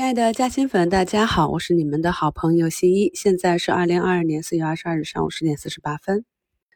[0.00, 3.10] 亲爱的嘉兴粉，大家好，我是你们的好朋友新一。
[3.12, 6.24] 现在是二零二二年四月二十二日上午十点四十八分。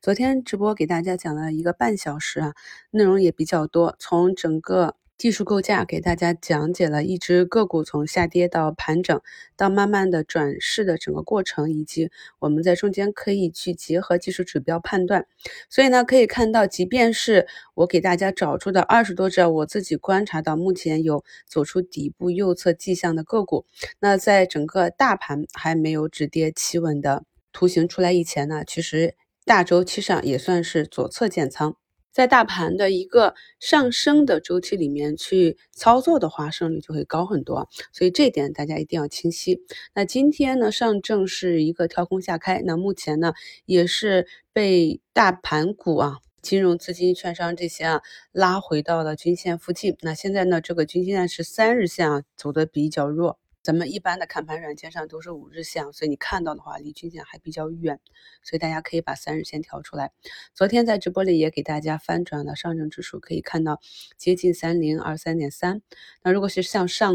[0.00, 2.54] 昨天直播给大家讲了一个半小时啊，
[2.90, 4.96] 内容也比较多，从整个。
[5.20, 9.20] 技术构架给大家讲解了一只个股从下跌到盘整，
[9.54, 15.26] 到慢慢的转势的整个过程，以及我们在中间可以去结合技术指标判断。
[15.68, 23.66] 所以呢，可以看到，即便是我给大家找出的二十多只我自己观察到目前有走出底部右侧迹象的个股，
[23.98, 31.76] 那在整个大盘还没有止跌企稳的图形出来以前呢，其实大周期上也算是左侧建仓。
[32.12, 37.68] 在大盘的一个上升的周期里面去操作的话，胜率就会高很多。
[37.92, 39.60] 所以这点大家一定要清晰。
[39.94, 43.32] 那今天呢，上证是一个跳空下开，那目前呢
[43.64, 49.96] 也是被大盘股啊、金融、资金、券商这些啊拉回到了均线附近。
[50.02, 53.39] 那现在呢，这个均线是三日线啊走的比较弱。
[53.62, 58.00] 咱们一般的看盘软件上都是五日线，所以你看到的话离均线还比较远，
[58.42, 60.12] 所以大家可以把三日线调出来。
[60.54, 63.78] 昨天在直播里也给大家翻转了上证指数，可以看到
[64.16, 65.82] 接近三零二三点三。
[66.22, 67.14] 那如果是向上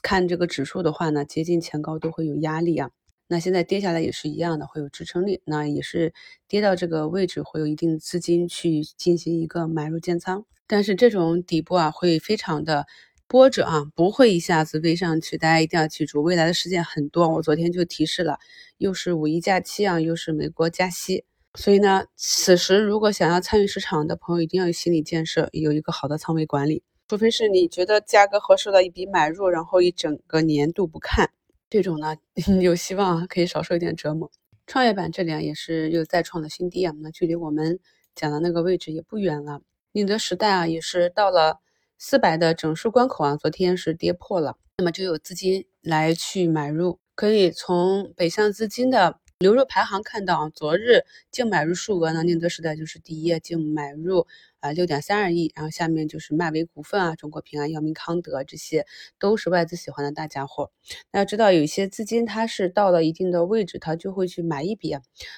[0.00, 2.92] 看这个指数的话呢，接近前高都会有压力啊。
[3.26, 5.42] 那现在跌下来也是一样的，会有支撑力。
[5.44, 6.14] 那也是
[6.46, 12.86] 跌到这个位置会有一定资金去进行一个买入建仓，但是这种底部啊会非常的。
[13.30, 17.28] 波折啊，不会一下子飞上去，大家一定要记住，未来的事件很多。
[17.28, 18.40] 我昨天就提示了，
[18.78, 26.82] 又是五一假期啊，又是美国加息，所以呢，此时如果想要参与市场的朋友，一定要有心理建设，有一个好的仓位管理。
[27.06, 31.30] 除非是你觉得价格合适的，一笔买入，然后一整个年度不看，
[31.70, 32.16] 这种呢，
[32.60, 34.28] 有希望可以少受一点折磨。
[34.66, 37.78] 创业板这里啊，也是又再创了新低啊，那距离我们
[38.16, 39.60] 讲的那个位置也不远了。
[39.92, 41.60] 宁德时代啊，也是到了。
[42.02, 49.20] 四百的整数关口啊，昨天是跌破了，那么就有资金来去买入，可以从北向资金的。
[49.40, 54.26] 流入排行看到啊，昨日净买入数额呢，宁德时代就是第一，净买入
[54.60, 58.84] 啊六点三二亿，然后下面就是迈维股份啊、中国平安、药明康德，这些
[59.18, 60.70] 都是外资喜欢的大家伙。
[61.10, 64.94] 那要知道，有一些资金它是到了一定的位置，它就会去买一笔。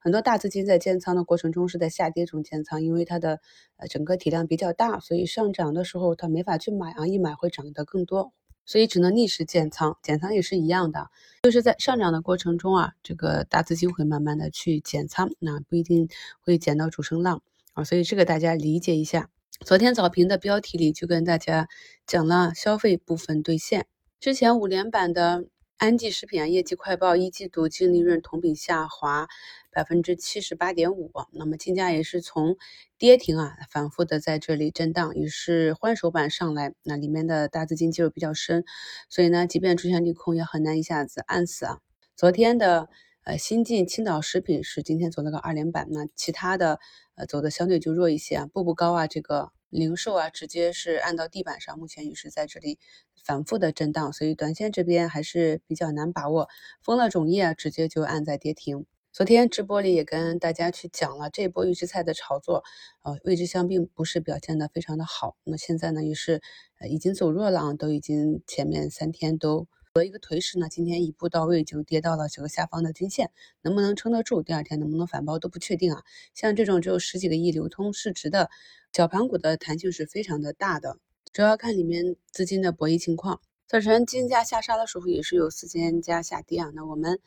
[0.00, 3.38] 很多大资金在建仓的过程中是在下跌中建仓，因为它的
[3.76, 8.32] 呃整个体量比较大，所以上涨的时候它没法去买啊，一买会涨得更多。
[8.66, 11.10] 所以只能逆势建仓，减仓也是一样的，
[11.42, 16.08] 就是在上涨的过程中啊，这个大资金会慢慢的去减仓，那不一定
[16.40, 17.42] 会减到主升浪
[17.72, 19.28] 啊，所以这个大家理解一下。
[19.60, 21.68] 昨天早评的标题里就跟大家
[22.06, 23.86] 讲了消费部分兑现，
[24.20, 25.44] 之前五连板的。
[25.76, 29.26] 安吉食品啊，业绩快报，一季度净利润同比下滑
[29.72, 32.56] 百分之七十八点五，那么金价也是从
[32.96, 38.64] 跌停啊，反复的在这里震荡，也是换手板上来，那里面的大资金介入比较深，
[39.08, 41.80] 所以呢，即便出现利空，也很难一下子按死啊。
[42.16, 42.88] 昨天的
[43.24, 46.78] 呃新进青岛食品是今天走了个二连板，那其他的
[47.16, 49.50] 呃走的相对就弱一些啊，步步高啊这个。
[49.74, 52.78] 零售啊，直接是按到地板上，目前也是在这里
[53.24, 56.48] 反复的震荡，所以短线这边还是比较难把握。
[56.82, 58.86] 丰乐种业啊，直接就按在跌停。
[59.12, 62.64] 昨天直播里也跟大家去讲了这波预制菜的炒作，
[63.02, 65.36] 呃，味之香并不是表现的非常的好。
[65.44, 66.40] 那现在呢，也是
[66.80, 73.30] 呃已经走弱了啊，都已经前面三天都和一个颓势呢，今天一步到位就跌到了这个下方的均线，
[73.62, 74.42] 能不能撑得住？
[74.42, 76.02] 第二天能不能反包都不确定啊。
[76.34, 78.50] 像这种只有十几个亿流通市值的。
[78.92, 80.98] 小盘股的弹性是非常的大的，
[81.32, 83.40] 主要看里面资金的博弈情况。
[83.68, 87.20] 早晨金价下杀的时候也是有四千家下跌啊，那我们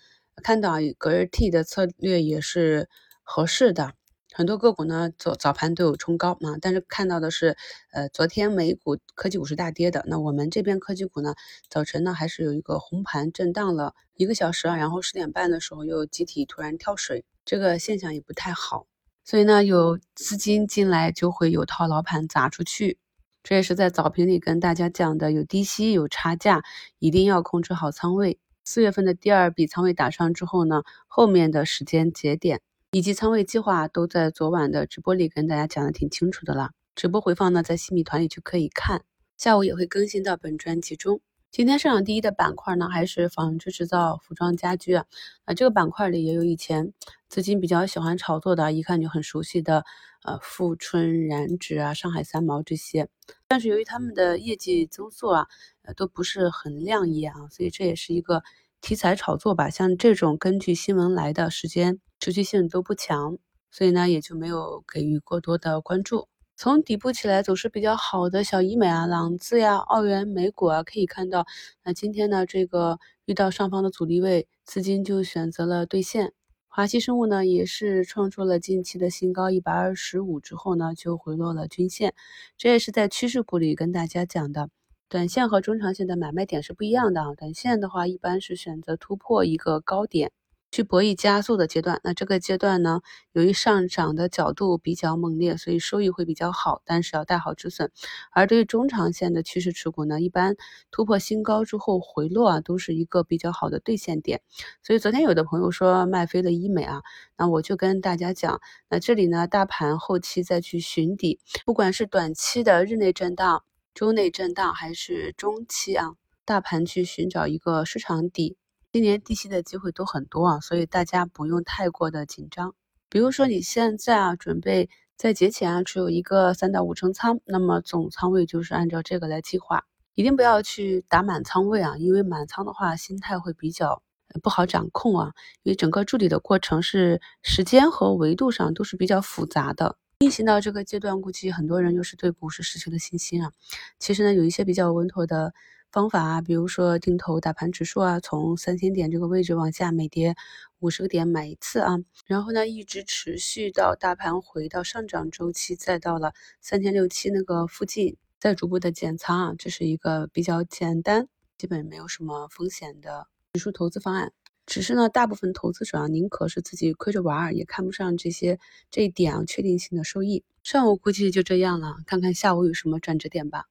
[0.44, 2.90] 看到隔日 T 的策略也是
[3.24, 3.94] 合适的，
[4.38, 7.58] 很多个股呢早早盘都有冲高啊，但是看到的是，
[7.92, 11.34] 呃，昨天美股科技股是大跌的，那我们这边科技股呢
[11.72, 18.86] 早晨呢还是有一个红盘震荡了一个小时啊，然后十点半的时候又集体突然跳水，这个现象也不太好。
[19.26, 23.00] 所以呢，有资金进来就会有套牢盘砸出去，
[23.42, 26.62] 这也是在早评里跟大家讲的，有低吸有差价，
[27.00, 28.38] 一定要控制好仓位。
[28.64, 32.62] 四月份的第二笔仓位打上之后呢，后面的时间节点
[32.92, 36.72] 以及仓位计划都在昨晚的直播里跟大家讲的挺清楚的了。
[36.96, 39.04] 直播回放呢，在新米团里就可以看，
[39.38, 41.20] 下午也会更新到本专辑中。
[41.52, 45.06] 今天上涨第一的板块呢，还是纺织制造、服装家居啊。
[45.46, 46.94] 啊，这个板块里也有以前
[47.30, 49.84] 资金比较喜欢炒作的，一看就很熟悉的，
[50.24, 53.10] 呃，富春染指啊、上海三毛这些。
[53.48, 55.48] 但是由于他们的业绩增速啊，
[55.84, 58.44] 呃，都不是很亮眼啊，所以这也是一个
[58.82, 59.70] 题材炒作吧。
[59.70, 63.38] 像这种根据新闻来的时间持续性都不强，
[63.72, 66.28] 所以呢，也就没有给予过多的关注。
[66.56, 71.46] 从底部起来走势比较好的小医美啊、朗姿呀、澳元美股啊，可以看到，
[71.84, 76.34] 那今天呢，这个遇到上方的阻力位，资金就选择了兑现。
[76.68, 82.16] 华西生物呢，也是创出了近期的新高一百二十五之后呢，就回落了均线。
[82.58, 84.70] 这也是在趋势股里跟大家讲的，
[85.10, 87.36] 短线和中长线的买卖点是不一样的啊。
[87.36, 90.32] 短线的话，一般是选择突破一个高点。
[90.70, 97.92] 去博弈加速的阶段，那这个阶段呢，由于上涨的角度比较猛烈，所以收益会比较好，但是要带好止损。
[98.32, 100.56] 而对于中长线的趋势持股呢，一般
[100.92, 104.42] 突破新高之后回落啊，都是一个比较好的兑现点。
[104.84, 107.02] 所以昨天有的朋友说卖飞了医美啊，
[107.38, 108.60] 那我就跟大家讲，
[108.90, 113.64] 那这里呢，大盘后期再去寻底，不管是短期的日内震荡、
[113.94, 116.12] 周内震荡，还是中期啊，
[116.46, 118.58] 大盘去寻找一个市场底。
[118.98, 122.74] 今年低吸的机会都很多啊，所以大家不用太过的紧张。
[123.10, 129.84] 比如说你现在啊，准备在节前啊持有一个三到五成仓，那么总仓位就是按照这个来计划，
[130.16, 134.02] 一定不要去打满仓位啊，因为满仓的话心态会比较
[134.42, 135.34] 不好掌控啊。
[135.62, 139.96] 因为整个筑底的过程是时间和维度上都是比较复杂的。
[140.22, 143.52] 运行到这个阶段，估计很多人又是对股市失去了信心啊。
[144.00, 145.54] 其实呢，有一些比较稳妥的。
[145.92, 150.36] 方法啊，比如说定投大盘指数啊，从三千点这个位置往下每跌
[150.80, 164.34] 五十个点买一次啊，然后呢一直持续到大盘回到上涨周期，再到了三千六七那个附近，再逐步的减仓啊，这是一个比较简单、基本没有什么风险的指数投资方案。
[164.66, 168.60] 只是呢，大部分投资者啊，宁可是自己亏着玩儿，也看不上这些
[168.92, 170.44] 这一点啊确定性的收益。
[170.62, 173.68] 上午估计就这样了，看看下午有什么转折点吧。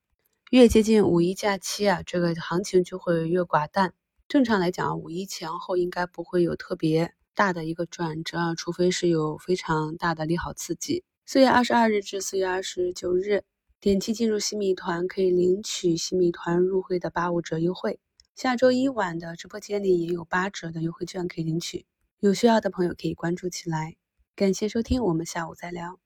[0.50, 3.92] 越接近五一假期啊，这个行情就会越寡淡。
[4.28, 11.02] 正常来讲，五一前后应该不会有特别大的一个转折，除非是有非常大的利好刺激。
[11.24, 13.42] 四月二十二日至四月二十九日，
[13.80, 17.98] 点击进入新米团可以领取新米团入会的八五折优惠。
[18.36, 21.86] 下周一晚的直播间里也有八折的优惠券可以领取，
[22.20, 23.96] 有需要的朋友可以关注起来。
[24.36, 26.05] 感谢收听，我们下午再聊。